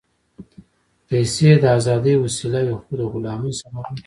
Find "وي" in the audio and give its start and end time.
2.65-2.75